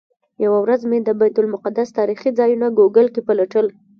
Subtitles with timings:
[0.43, 3.67] یوه ورځ مې د بیت المقدس تاریخي ځایونه ګوګل کې پلټل.